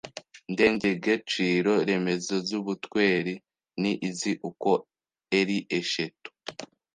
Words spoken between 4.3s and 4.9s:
uko